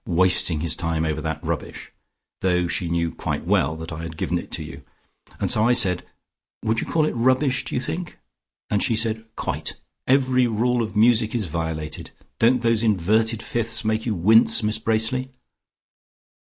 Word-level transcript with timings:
Wasting 0.07 0.61
his 0.61 0.75
time 0.75 1.05
over 1.05 1.21
that 1.21 1.43
rubbish,' 1.45 1.91
though 2.39 2.67
she 2.67 2.89
knew 2.89 3.11
quite 3.13 3.45
well 3.45 3.75
that 3.75 3.91
I 3.91 4.01
had 4.01 4.17
given 4.17 4.39
it 4.39 4.49
to 4.53 4.63
you. 4.63 4.81
And 5.39 5.51
so 5.51 5.67
I 5.67 5.73
said, 5.73 6.03
'Would 6.63 6.81
you 6.81 6.87
call 6.87 7.05
it 7.05 7.11
rubbish, 7.13 7.63
do 7.65 7.75
you 7.75 7.81
think?' 7.81 8.17
and 8.71 8.81
she 8.81 8.95
said 8.95 9.23
'Quite. 9.35 9.73
Every 10.07 10.47
rule 10.47 10.81
of 10.81 10.95
music 10.95 11.35
is 11.35 11.45
violated. 11.45 12.09
Don't 12.39 12.63
those 12.63 12.81
inverted 12.81 13.43
fifths 13.43 13.85
make 13.85 14.07
you 14.07 14.15
wince, 14.15 14.63
Miss 14.63 14.79
Bracely?'" 14.79 15.29